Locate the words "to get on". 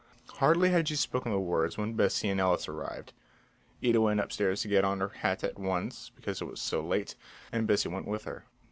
4.63-4.99